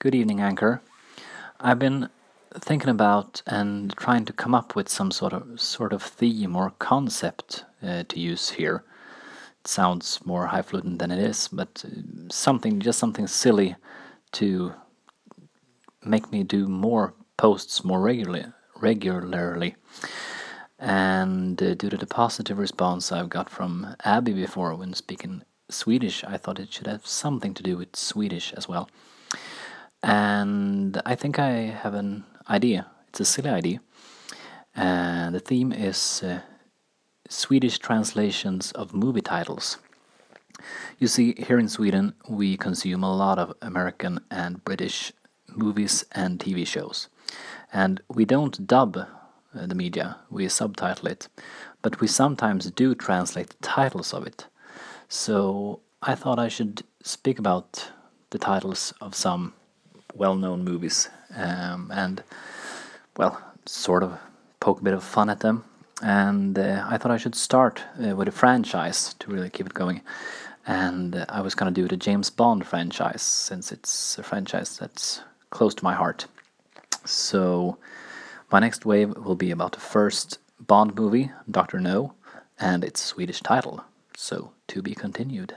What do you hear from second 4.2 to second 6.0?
to come up with some sort of sort